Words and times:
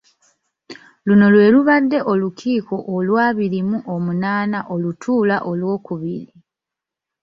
Luno 1.07 1.25
lwe 1.33 1.45
lubadde 1.53 1.97
olukiiko 2.11 2.75
olw'abiri 2.95 3.59
mu 3.69 3.77
omunaana 3.93 4.59
olutuula 4.73 5.37
olw'okubiri. 5.49 6.35